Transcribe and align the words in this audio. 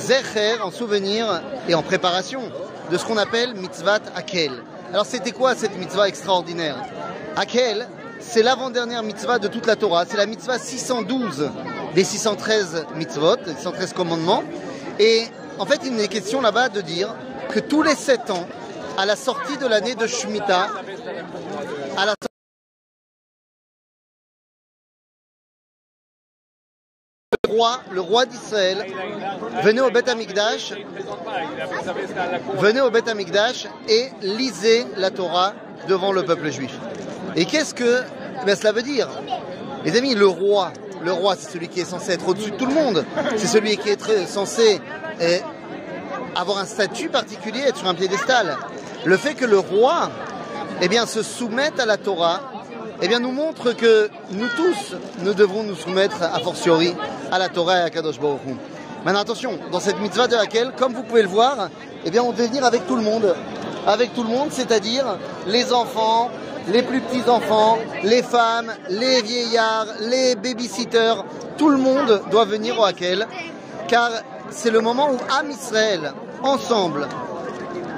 Zecher, 0.00 0.60
en 0.62 0.70
souvenir 0.70 1.42
et 1.68 1.74
en 1.74 1.82
préparation 1.82 2.42
de 2.90 2.98
ce 2.98 3.04
qu'on 3.04 3.16
appelle 3.16 3.54
mitzvah 3.54 3.98
Akel. 4.16 4.52
Alors 4.92 5.06
c'était 5.06 5.32
quoi 5.32 5.54
cette 5.54 5.76
mitzvah 5.78 6.08
extraordinaire? 6.08 6.76
Akel, 7.36 7.86
c'est 8.18 8.42
l'avant-dernière 8.42 9.02
mitzvah 9.02 9.38
de 9.38 9.48
toute 9.48 9.66
la 9.66 9.76
Torah, 9.76 10.04
c'est 10.08 10.16
la 10.16 10.26
mitzvah 10.26 10.58
612 10.58 11.50
des 11.94 12.04
613 12.04 12.86
mitzvot, 12.96 13.36
des 13.36 13.54
613 13.54 13.92
commandements. 13.92 14.42
Et 14.98 15.24
en 15.58 15.66
fait, 15.66 15.80
il 15.84 15.98
est 16.00 16.08
question 16.08 16.40
là-bas 16.40 16.68
de 16.68 16.80
dire 16.80 17.14
que 17.50 17.60
tous 17.60 17.82
les 17.82 17.94
7 17.94 18.30
ans, 18.30 18.46
à 18.96 19.06
la 19.06 19.16
sortie 19.16 19.56
de 19.56 19.66
l'année 19.66 19.94
de 19.94 20.06
Shemitah, 20.06 20.68
à 21.96 22.06
la 22.06 22.14
le 27.90 28.00
roi 28.00 28.26
d'Israël 28.26 28.86
venait 29.62 29.80
au 29.80 29.90
Beth 29.90 30.08
Amikdash, 30.08 30.74
venait 32.58 32.80
au 32.80 32.90
Beth 32.90 33.08
et 33.88 34.08
lisait 34.22 34.86
la 34.96 35.10
Torah 35.10 35.54
devant 35.88 36.12
le 36.12 36.24
peuple 36.24 36.50
juif. 36.50 36.76
Et 37.36 37.44
qu'est-ce 37.44 37.74
que 37.74 38.02
eh 38.46 38.54
cela 38.54 38.72
veut 38.72 38.82
dire? 38.82 39.08
Les 39.84 39.96
amis, 39.96 40.14
le 40.14 40.26
roi, 40.26 40.72
le 41.02 41.12
roi, 41.12 41.36
c'est 41.38 41.50
celui 41.50 41.68
qui 41.68 41.80
est 41.80 41.84
censé 41.84 42.12
être 42.12 42.28
au-dessus 42.28 42.50
de 42.50 42.56
tout 42.56 42.66
le 42.66 42.74
monde. 42.74 43.04
C'est 43.36 43.46
celui 43.46 43.76
qui 43.76 43.90
est 43.90 44.26
censé 44.26 44.80
eh, 45.20 45.40
avoir 46.34 46.58
un 46.58 46.64
statut 46.64 47.08
particulier, 47.08 47.60
être 47.60 47.78
sur 47.78 47.88
un 47.88 47.94
piédestal. 47.94 48.56
Le 49.04 49.16
fait 49.16 49.34
que 49.34 49.44
le 49.44 49.58
roi 49.58 50.10
eh 50.82 50.88
bien, 50.88 51.06
se 51.06 51.22
soumette 51.22 51.78
à 51.80 51.86
la 51.86 51.96
Torah, 51.96 52.40
eh 53.02 53.08
bien, 53.08 53.18
nous 53.18 53.32
montre 53.32 53.72
que 53.72 54.10
nous 54.30 54.48
tous, 54.48 54.96
nous 55.20 55.32
devons 55.32 55.62
nous 55.62 55.74
soumettre 55.74 56.22
a 56.22 56.38
fortiori 56.40 56.94
à 57.32 57.38
la 57.38 57.48
Torah 57.48 57.78
et 57.78 57.82
à 57.82 57.90
Kadosh 57.90 58.20
Baruch. 58.20 58.40
Maintenant, 59.04 59.20
attention, 59.20 59.58
dans 59.72 59.80
cette 59.80 59.98
mitzvah 60.00 60.26
de 60.26 60.36
laquelle, 60.36 60.72
comme 60.76 60.92
vous 60.92 61.02
pouvez 61.02 61.22
le 61.22 61.28
voir, 61.28 61.70
eh 62.04 62.10
bien, 62.10 62.22
on 62.22 62.32
devait 62.32 62.48
venir 62.48 62.64
avec 62.64 62.86
tout 62.86 62.96
le 62.96 63.02
monde. 63.02 63.34
Avec 63.86 64.12
tout 64.14 64.22
le 64.22 64.28
monde, 64.28 64.48
c'est-à-dire 64.50 65.16
les 65.46 65.72
enfants, 65.72 66.30
les 66.68 66.82
plus 66.82 67.00
petits 67.00 67.28
enfants, 67.28 67.78
les 68.02 68.22
femmes, 68.22 68.70
les 68.90 69.22
vieillards, 69.22 69.86
les 70.00 70.34
babysitters, 70.34 71.24
tout 71.56 71.70
le 71.70 71.78
monde 71.78 72.22
doit 72.30 72.44
venir 72.44 72.78
au 72.78 72.84
Hakel, 72.84 73.26
car 73.88 74.10
c'est 74.50 74.70
le 74.70 74.80
moment 74.80 75.10
où 75.10 75.16
Am 75.38 75.50
Israël, 75.50 76.12
ensemble, 76.42 77.08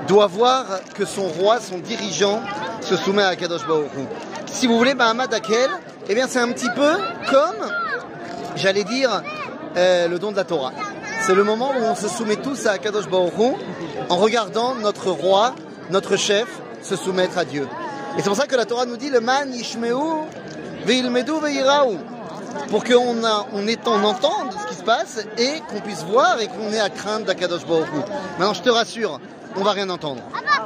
doit 0.07 0.29
voir 0.29 0.67
que 0.95 1.05
son 1.05 1.27
roi, 1.27 1.59
son 1.59 1.79
dirigeant, 1.79 2.41
se 2.81 2.97
soumet 2.97 3.25
à 3.25 3.35
Kadosh 3.35 3.67
Baruch 3.67 3.91
Si 4.53 4.67
vous 4.67 4.77
voulez, 4.79 4.95
Mahamad 4.95 5.33
Hakel, 5.33 5.71
eh 6.09 6.15
bien 6.15 6.27
c'est 6.29 6.39
un 6.39 6.53
petit 6.53 6.69
peu 6.75 6.93
comme, 7.31 7.69
j'allais 8.55 8.85
dire, 8.85 9.23
euh, 9.77 10.07
le 10.09 10.19
don 10.19 10.31
de 10.31 10.37
la 10.37 10.45
Torah. 10.45 10.73
C'est 11.23 11.35
le 11.35 11.43
moment 11.43 11.71
où 11.71 11.83
on 11.83 11.95
se 11.95 12.07
soumet 12.07 12.37
tous 12.37 12.67
à 12.67 12.79
Kadosh 12.79 13.09
Baruch 13.09 13.33
en 14.09 14.17
regardant 14.17 14.75
notre 14.75 15.11
roi, 15.11 15.55
notre 15.91 16.17
chef, 16.17 16.47
se 16.83 16.97
soumettre 16.97 17.39
à 17.39 17.45
Dieu. 17.45 17.67
Et 18.17 18.23
c'est 18.23 18.29
pour 18.29 18.37
ça 18.37 18.47
que 18.47 18.55
la 18.55 18.67
Torah 18.67 18.85
nous 18.85 18.97
dit 18.97 19.09
le 19.09 19.21
man 19.21 19.53
yishmeu 19.53 19.95
veilmedu 20.85 21.33
veiraou 21.43 21.97
pour 22.69 22.85
qu'on 22.85 23.25
on, 23.25 24.05
entende 24.05 24.53
ce 24.63 24.69
qui 24.69 24.75
se 24.75 24.85
passe 24.85 25.25
et 25.39 25.61
qu'on 25.71 25.81
puisse 25.81 26.05
voir 26.05 26.41
et 26.41 26.49
qu'on 26.49 26.73
ait 26.73 26.81
à 26.81 26.91
craindre 26.91 27.25
d'Akadosh 27.25 27.67
Baruch 27.67 27.89
Maintenant, 28.39 28.55
je 28.55 28.63
te 28.63 28.71
rassure, 28.71 29.19
on 29.57 29.63
va 29.63 29.73
rien 29.73 29.89
entendre. 29.89 30.23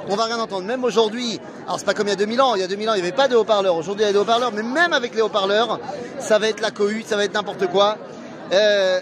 On 0.08 0.16
va 0.16 0.24
rien 0.24 0.38
entendre. 0.38 0.64
Même 0.64 0.84
aujourd'hui, 0.84 1.40
alors 1.64 1.78
c'est 1.78 1.84
pas 1.84 1.94
comme 1.94 2.06
il 2.06 2.10
y 2.10 2.12
a 2.12 2.16
2000 2.16 2.40
ans, 2.40 2.54
il 2.54 2.60
y 2.60 2.64
a 2.64 2.68
2000 2.68 2.88
ans 2.90 2.94
il 2.94 3.02
n'y 3.02 3.08
avait 3.08 3.16
pas 3.16 3.28
de 3.28 3.36
haut-parleurs, 3.36 3.74
aujourd'hui 3.76 4.04
il 4.04 4.06
y 4.06 4.10
a 4.10 4.12
des 4.12 4.18
haut-parleurs, 4.18 4.52
mais 4.52 4.62
même 4.62 4.92
avec 4.92 5.14
les 5.14 5.22
haut-parleurs, 5.22 5.80
ça 6.20 6.38
va 6.38 6.48
être 6.48 6.60
la 6.60 6.70
cohue, 6.70 7.04
ça 7.06 7.16
va 7.16 7.24
être 7.24 7.34
n'importe 7.34 7.66
quoi. 7.66 7.96
Euh, 8.52 9.00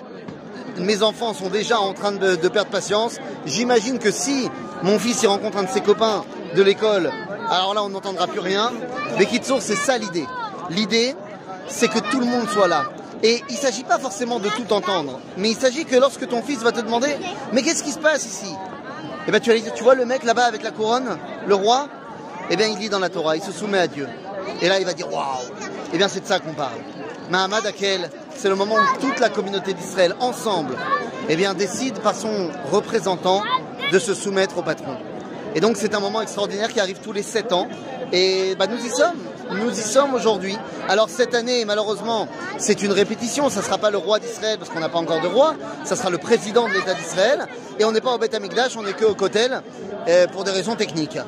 mes 0.79 1.03
enfants 1.03 1.35
sont 1.35 1.51
déjà 1.51 1.79
en 1.79 1.93
train 1.93 2.13
de, 2.13 2.37
perdre 2.49 2.71
patience. 2.71 3.19
J'imagine 3.47 3.99
que 3.99 4.11
si 4.11 4.49
mon 4.83 4.99
fils 4.99 5.23
y 5.23 5.27
rencontre 5.27 5.59
un 5.59 5.65
de 5.65 5.69
ses 5.69 5.83
copains 5.83 6.25
de 6.57 6.63
l'école 6.63 7.11
alors 7.51 7.75
là 7.75 7.83
on 7.85 7.91
n'entendra 7.91 8.27
plus 8.27 8.41
rien. 8.41 8.73
Mais 9.19 9.27
Kitsour, 9.27 9.61
c'est 9.61 9.77
ça 9.77 9.99
l'idée. 9.99 10.27
L'idée, 10.71 11.15
c'est 11.69 11.89
que 11.89 11.99
tout 11.99 12.21
le 12.21 12.27
monde 12.27 12.49
soit 12.49 12.69
là. 12.69 12.85
Et 13.23 13.43
il 13.49 13.55
ne 13.55 13.61
s'agit 13.61 13.85
pas 13.85 13.99
forcément 13.99 14.39
de 14.39 14.49
tout 14.49 14.73
entendre, 14.73 15.21
mais 15.39 15.51
il 15.51 15.57
s'agit 15.57 15.85
que 15.85 15.97
lorsque 15.97 16.29
ton 16.29 16.43
fils 16.43 16.63
va 16.63 16.73
te 16.73 16.81
demander 16.81 17.17
Mais 17.53 17.63
qu'est-ce 17.63 17.83
qui 17.83 17.93
se 17.93 17.99
passe 17.99 18.27
ici? 18.27 18.53
Eh 19.27 19.31
bien, 19.31 19.41
tu, 19.41 19.83
vois 19.83 19.95
le 19.95 20.05
mec 20.05 20.23
là-bas 20.25 20.45
avec 20.45 20.63
la 20.63 20.71
couronne, 20.71 21.19
le 21.47 21.55
roi? 21.55 21.89
Eh 22.51 22.57
bien, 22.57 22.67
il 22.67 22.79
lit 22.79 22.89
dans 22.89 22.99
la 22.99 23.09
Torah, 23.09 23.37
il 23.37 23.43
se 23.43 23.53
soumet 23.53 23.79
à 23.79 23.87
Dieu. 23.87 24.07
Et 24.61 24.69
là, 24.69 24.79
il 24.79 24.85
va 24.85 24.93
dire 24.93 25.11
Waouh 25.13 25.47
Eh 25.93 25.99
bien, 25.99 26.09
c'est 26.09 26.21
de 26.21 26.27
ça 26.27 26.41
qu'on 26.41 26.53
parle. 26.53 26.79
Mahamad 27.31 27.67
Akel, 27.67 28.11
c'est 28.37 28.49
le 28.49 28.55
moment 28.55 28.75
où 28.75 29.01
toute 29.01 29.19
la 29.21 29.31
communauté 29.31 29.73
d'Israël, 29.73 30.15
ensemble, 30.21 30.77
décide 31.57 31.99
par 32.01 32.15
son 32.15 32.51
représentant 32.71 33.43
de 33.93 33.99
se 33.99 34.15
soumettre 34.15 34.59
au 34.59 34.63
patron. 34.63 34.97
Et 35.55 35.61
donc 35.61 35.77
c'est 35.77 35.95
un 35.95 36.01
moment 36.01 36.21
extraordinaire 36.21 36.73
qui 36.73 36.81
arrive 36.81 36.99
tous 36.99 37.13
les 37.13 37.23
7 37.23 37.53
ans. 37.53 37.69
Et 38.13 38.55
bah, 38.59 38.67
nous 38.67 38.85
y 38.85 38.89
sommes. 38.89 39.19
Nous 39.51 39.71
y 39.71 39.83
sommes 39.83 40.15
aujourd'hui. 40.15 40.57
Alors 40.89 41.09
cette 41.09 41.35
année, 41.35 41.65
malheureusement, 41.65 42.29
c'est 42.59 42.83
une 42.83 42.93
répétition. 42.93 43.49
Ça 43.51 43.61
ne 43.61 43.65
sera 43.65 43.79
pas 43.79 43.91
le 43.91 43.99
roi 43.99 44.19
d'Israël 44.19 44.59
parce 44.59 44.71
qu'on 44.71 44.81
n'a 44.81 44.89
pas 44.89 44.99
encore 44.99 45.21
de 45.21 45.29
roi. 45.29 45.55
Ça 45.85 45.97
sera 45.97 46.11
le 46.11 46.19
président 46.19 46.69
de 46.69 46.75
l'État 46.75 46.95
d'Israël. 46.95 47.47
Et 47.79 47.85
on 47.85 47.93
n'est 47.93 48.01
pas 48.01 48.15
au 48.15 48.19
Beth 48.19 48.35
Amikdash, 48.35 48.77
on 48.77 48.83
n'est 48.83 48.93
que 48.93 49.05
au 49.05 49.15
Kotel 49.15 49.63
euh, 50.09 50.27
pour 50.29 50.45
des 50.45 50.51
raisons 50.51 50.77
techniques. 50.77 51.19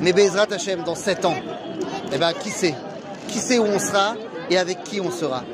Mais 0.00 0.12
Bezrat 0.12 0.46
Hashem, 0.50 0.82
dans 0.82 0.94
7 0.94 1.24
ans, 1.24 1.36
eh 2.12 2.18
ben, 2.18 2.32
qui 2.32 2.50
sait? 2.50 2.74
Qui 3.28 3.38
sait 3.38 3.58
où 3.58 3.64
on 3.64 3.78
sera 3.78 4.14
et 4.50 4.58
avec 4.58 4.82
qui 4.84 5.00
on 5.00 5.10
sera? 5.10 5.44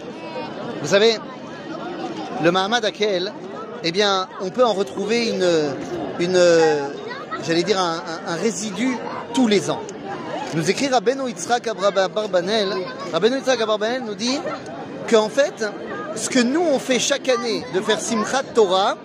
Vous 0.83 0.89
savez, 0.89 1.19
le 2.43 2.51
Mahamad 2.51 2.85
Akel, 2.85 3.33
eh 3.83 3.93
bien, 3.93 4.29
on 4.41 4.51
peut 4.51 4.65
en 4.65 4.73
retrouver 4.73 5.29
une, 5.29 5.47
une, 6.19 6.41
j'allais 7.47 7.63
dire, 7.63 7.79
un, 7.79 8.37
résidu 8.37 8.97
tous 9.35 9.47
les 9.47 9.71
ans. 9.71 9.81
Nous 10.55 10.69
écrit 10.69 10.89
Rabbeinu 10.89 11.29
Yitzhak 11.29 11.69
Abarbanel. 11.69 12.69
Rabbeinu 13.13 13.37
Yitzhak 13.37 13.61
Abarbanel 13.61 14.03
nous 14.05 14.17
dit 14.17 14.37
qu'en 15.09 15.29
fait, 15.29 15.65
ce 16.17 16.29
que 16.29 16.41
nous 16.41 16.61
on 16.61 16.81
fait 16.81 16.99
chaque 16.99 17.29
année 17.29 17.65
de 17.73 17.81
faire 17.81 18.01
Simchat 18.01 18.43
Torah, 18.55 18.97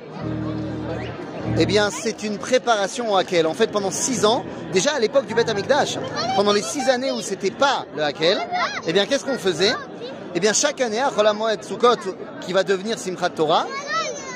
eh 1.59 1.65
bien, 1.67 1.91
c'est 1.91 2.23
une 2.23 2.39
préparation 2.39 3.13
au 3.13 3.15
Hakel. 3.15 3.45
En 3.45 3.53
fait, 3.53 3.67
pendant 3.71 3.91
six 3.91 4.25
ans, 4.25 4.43
déjà 4.73 4.93
à 4.95 4.99
l'époque 4.99 5.27
du 5.27 5.35
Beth 5.35 5.47
Amikdash, 5.47 5.99
pendant 6.35 6.51
les 6.51 6.63
six 6.63 6.89
années 6.89 7.11
où 7.11 7.21
c'était 7.21 7.51
pas 7.51 7.85
le 7.95 8.03
Hakel, 8.03 8.39
eh 8.87 8.91
bien, 8.91 9.05
qu'est-ce 9.05 9.23
qu'on 9.23 9.37
faisait? 9.37 9.73
Eh 10.33 10.39
bien, 10.39 10.51
chaque 10.51 10.81
année, 10.81 10.99
à 10.99 11.11
Cholamoed 11.15 11.63
Sukkot, 11.63 12.15
qui 12.41 12.53
va 12.53 12.63
devenir 12.63 12.97
Simchat 12.97 13.29
Torah, 13.29 13.67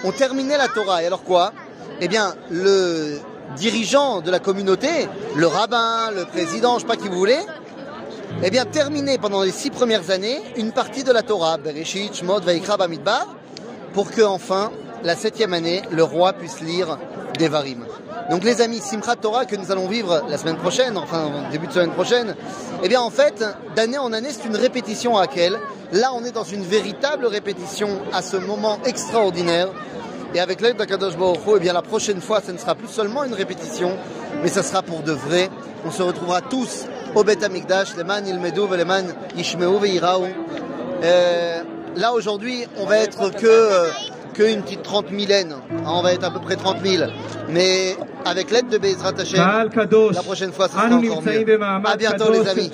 on 0.03 0.11
terminait 0.11 0.57
la 0.57 0.67
Torah. 0.67 1.01
Et 1.01 1.07
alors 1.07 1.23
quoi? 1.23 1.53
Eh 1.99 2.07
bien, 2.07 2.35
le 2.51 3.19
dirigeant 3.55 4.21
de 4.21 4.31
la 4.31 4.39
communauté, 4.39 5.07
le 5.35 5.47
rabbin, 5.47 6.11
le 6.15 6.25
président, 6.25 6.75
je 6.75 6.81
sais 6.81 6.87
pas 6.87 6.95
qui 6.95 7.07
vous 7.07 7.17
voulez, 7.17 7.39
eh 8.43 8.49
bien 8.49 8.65
terminer 8.65 9.17
pendant 9.17 9.43
les 9.43 9.51
six 9.51 9.69
premières 9.69 10.11
années 10.11 10.39
une 10.55 10.71
partie 10.71 11.03
de 11.03 11.11
la 11.11 11.23
Torah, 11.23 11.57
Bereshit, 11.57 12.15
Shmot, 12.15 12.41
Vaikra, 12.41 12.77
Bamidbar, 12.77 13.27
pour 13.93 14.11
que 14.11 14.21
enfin 14.21 14.71
la 15.03 15.15
septième 15.15 15.53
année, 15.53 15.81
le 15.91 16.03
roi 16.03 16.33
puisse 16.33 16.61
lire 16.61 16.97
Devarim. 17.39 17.85
Donc 18.29 18.43
les 18.43 18.61
amis, 18.61 18.79
Simchat 18.79 19.15
Torah 19.15 19.45
que 19.45 19.55
nous 19.55 19.71
allons 19.71 19.87
vivre 19.87 20.23
la 20.29 20.37
semaine 20.37 20.57
prochaine, 20.57 20.97
enfin 20.97 21.31
début 21.51 21.67
de 21.67 21.71
semaine 21.71 21.91
prochaine, 21.91 22.35
eh 22.83 22.87
bien 22.87 23.01
en 23.01 23.09
fait, 23.09 23.43
d'année 23.75 23.97
en 23.97 24.13
année, 24.13 24.29
c'est 24.31 24.47
une 24.47 24.55
répétition 24.55 25.17
à 25.17 25.21
laquelle, 25.21 25.57
là 25.91 26.11
on 26.13 26.23
est 26.23 26.31
dans 26.31 26.43
une 26.43 26.63
véritable 26.63 27.25
répétition 27.25 27.89
à 28.13 28.21
ce 28.21 28.37
moment 28.37 28.77
extraordinaire 28.85 29.69
et 30.33 30.39
avec 30.39 30.61
l'aide 30.61 30.77
d'Akadosh 30.77 31.17
Baruch 31.17 31.39
eh 31.55 31.59
bien 31.59 31.73
la 31.73 31.81
prochaine 31.81 32.21
fois, 32.21 32.41
ce 32.45 32.51
ne 32.51 32.57
sera 32.57 32.75
plus 32.75 32.87
seulement 32.87 33.23
une 33.23 33.33
répétition, 33.33 33.97
mais 34.41 34.49
ça 34.49 34.63
sera 34.63 34.81
pour 34.81 35.01
de 35.01 35.11
vrai. 35.11 35.49
On 35.85 35.91
se 35.91 36.03
retrouvera 36.03 36.41
tous 36.41 36.85
au 37.15 37.23
Bet 37.23 37.43
Amikdash, 37.43 37.95
les 37.97 38.03
man 38.03 38.27
ilmedou, 38.27 38.67
les 38.75 38.85
man 38.85 39.05
yishmeu 39.35 39.67
veiraou. 39.77 40.27
Euh, 41.03 41.61
là 41.95 42.13
aujourd'hui, 42.13 42.65
on 42.77 42.85
va 42.85 42.97
être 42.97 43.31
que 43.31 43.47
euh, 43.47 43.87
que 44.33 44.43
une 44.43 44.61
petite 44.61 44.83
30 44.83 45.11
millaines. 45.11 45.53
Hein, 45.53 45.83
on 45.87 46.01
va 46.01 46.13
être 46.13 46.23
à 46.23 46.31
peu 46.31 46.39
près 46.39 46.55
30 46.55 46.77
000. 46.83 47.03
Mais 47.49 47.97
avec 48.25 48.51
l'aide 48.51 48.69
de 48.69 48.77
Bezrat 48.77 49.13
Hashem, 49.19 49.69
la 50.13 50.21
prochaine 50.21 50.51
fois, 50.51 50.67
ça 50.67 50.73
sera 50.73 50.85
encore 50.95 51.21
mieux. 51.23 51.59
À 51.85 51.97
bientôt 51.97 52.31
les 52.31 52.47
amis. 52.47 52.67